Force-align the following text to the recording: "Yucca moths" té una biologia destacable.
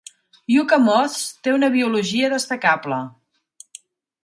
"Yucca 0.53 0.79
moths" 0.85 1.17
té 1.49 1.53
una 1.59 1.69
biologia 1.77 2.33
destacable. 2.35 3.01